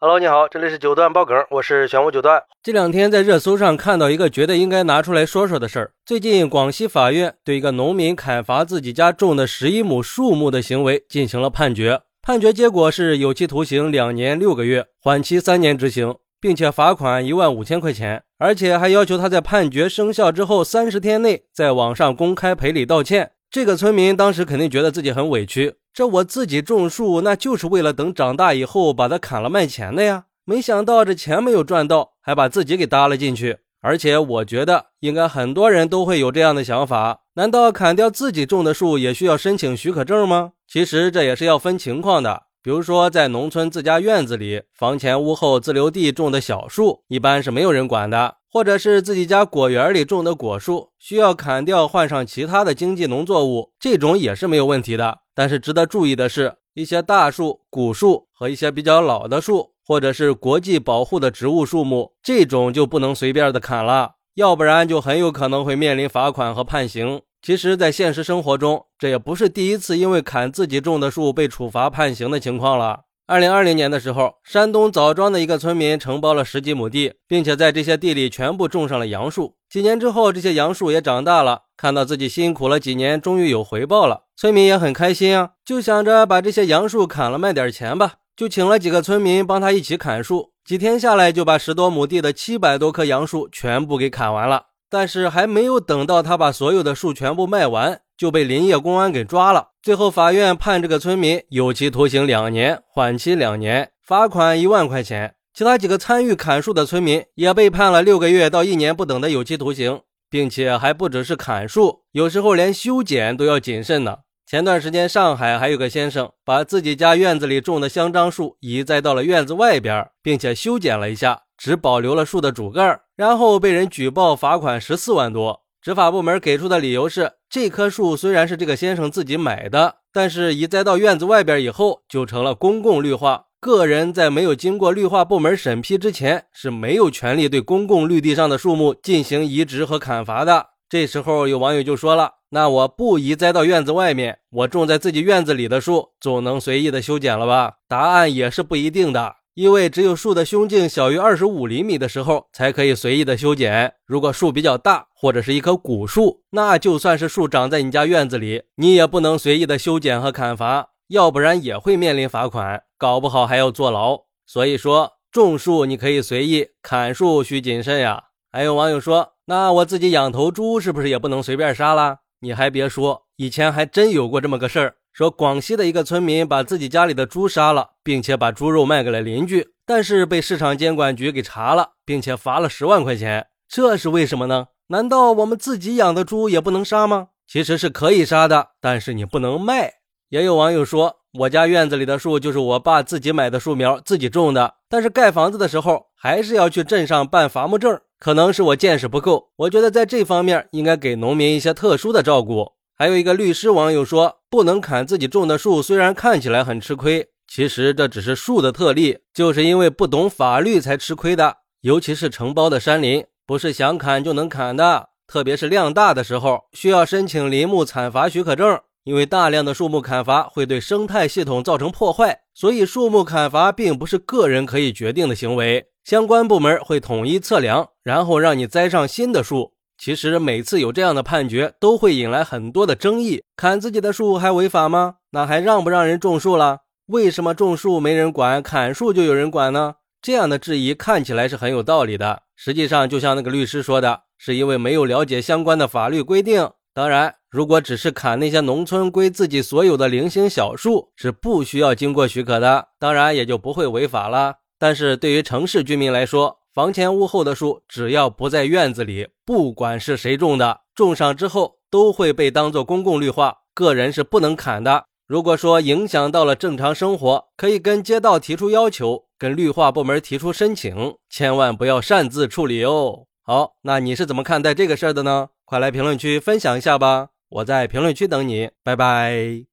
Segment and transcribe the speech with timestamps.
[0.00, 2.40] Hello，你好，这里是九段爆梗，我是玄武九段。
[2.62, 5.90] 这两天在热搜上看到一个觉得应该拿出来说说的事儿。
[6.06, 23.32] 最近广西法院对一个农民砍伐自己家种的十一亩树木的行为进行了判决，判决结果是有期徒刑两年六个月，缓期三年执行，并且罚款一万五千块钱，而且还要求他在判决生效之后三十天内在网上公开赔礼道歉。
[23.50, 25.76] 这个村民当时肯定觉得自己很委屈。
[25.94, 30.26] 这我自己种树，那就是为了等长大以后把它砍了卖钱的呀。
[30.44, 33.58] 没想到这钱没有赚到，还把自己给搭了进去。
[33.80, 40.52] 而且我觉得应该很多人都会有这样的想法：难道砍掉自己种的树也需要申请许可证吗？
[40.66, 42.42] 其实这也是要分情况的。
[42.60, 55.18] 比如说在农村自家院子里、房前屋后自留地种的小树，一般是没有人管的；或者是自己家果园里种的果树，需要砍掉换上其他的经济农作物，这种也是没有问题的。
[55.34, 67.20] 但是值得注意的是，一些大树、古树和一些比较老的树，或者是国际保护的植物树木，这种就不能随便的砍了，要不然就很有可能会面临罚款和判刑。
[67.40, 73.02] 其实，在现实生活中，这也不是第一次因为砍自己种的树被处罚判刑的情况了。
[73.30, 79.56] 二零二零年的时候，山东枣庄的一个村民承包了十几亩地，并且在这些地里全部种上了杨树。
[79.68, 84.22] 几年之后，这些杨树也长大了，看到自己辛苦了几年，终于有回报了。
[84.34, 90.52] 村民也很开心啊，就想着把这些杨树砍了卖点钱吧，就请了几个村民帮他一起砍树。
[90.64, 94.68] 几天下来，就把十多亩地的七百多棵杨树全部给砍完了。
[94.88, 99.68] 但是还没有等到他把所有的树全部卖完，就被林业公安给抓了。
[99.80, 105.36] 最后法院判这个村民有期徒刑两年，缓期两年，罚款一万块钱。
[105.54, 114.18] 其他几个参与砍树的村民也被判了六个月到一年不等的有期徒刑，并且还不只是砍树，有时候连修剪都要谨慎呢。
[114.46, 125.64] 前段时间，上海还有个先生把自己家院子里种的香樟树移栽到了院子外边，并且修剪了一下，只保留了树的主干，然后被人举报罚款十四万多。
[125.88, 140.66] 执法部门给出的理由是，这棵树虽然是这个先生自己买的，但是移栽到院子外边以后就成了公共绿化，个人在没有经过绿化部门审批之前是没有权利对公共绿地上的树木进行移植和砍伐的。
[140.90, 142.32] 这时候有网友就说了。
[142.50, 147.76] 那我不移栽到院子外面，我种在自己院子里的树总能随意的修剪了吧？
[147.88, 153.94] 答案也是不一定的，因为只有树的胸径小于二十五厘米的时候才可以随意的修剪。
[154.06, 164.20] 如果树比较大，或者是一棵古树，那就算是树长在你家院子里，你也不能随意的修剪和砍伐，要不然也会面临罚款，搞不好还要坐牢。
[164.46, 168.26] 所以说，种树你可以随意，砍树需谨慎呀。
[168.52, 172.18] 还有网友说，那我自己养头猪是不是也不能随便杀了？
[172.42, 174.94] 你还别说，以前还真有过这么个事儿。
[175.18, 183.48] 说广西的一个村民把自己家里的猪杀了，并且把猪肉卖给了邻居，但是被市场监管局给查了，并且罚了十万块钱。
[183.68, 184.68] 这是为什么呢？
[184.90, 187.30] 难道我们自己养的猪也不能杀吗？
[187.48, 189.94] 其实是可以杀的，但是你不能卖。
[190.28, 198.00] 也有网友说，我家院子里的树就是我爸自己买的树苗，自己种的，但是盖房子的时候还是要去镇上办伐木证。
[198.20, 202.74] 可能是我见识不够，我觉得在这方面应该给农民一些特殊的照顾。
[203.00, 211.58] 还有一个律师网友说，不能砍自己种的树，虽然看起来很吃亏，其实这只是树的特例，就是因为不懂法律才吃亏的。
[211.82, 218.80] 尤其是承包的山林，不是想砍就能砍的，特别是量大的时候，需要申请林木采伐许可证。
[219.04, 225.86] 因为大量的树木砍伐会对生态系统造成破坏，所以树木砍伐并不是个人可以决定的行为。
[226.02, 229.74] 相关部门会统一测量，然后让你栽上新的树。
[229.98, 233.42] 其实每次有这样的判决，都会引来很多的争议。
[233.56, 235.16] 砍自己的树还违法吗？
[235.32, 236.78] 那还让不让人种树了？
[237.06, 239.96] 为什么种树没人管，砍树就有人管呢？
[240.22, 242.42] 这样的质疑看起来是很有道理的。
[242.54, 246.70] 实际上，就像那个律师说的，是因为没有了解相关的法律规定。
[246.94, 254.54] 当然，如果只是砍那些农村归自己所有的零星小树，是不需要经过许可的，当然也就不会违法了。
[254.78, 265.06] 但是对于城市居民来说，房前屋后的树，只要不在院子里，不管是谁种的，种上之后都会被当做公共绿化，个人是不能砍的。
[265.26, 273.24] 如果说影响到了正常生活，可以跟街道提出要求，跟绿化部门提出申请，千万不要擅自处理哦。
[273.42, 275.48] 好，那你是怎么看待这个事儿的呢？
[275.64, 279.67] 快来评论区分享一下吧，我在评论区等你，拜拜。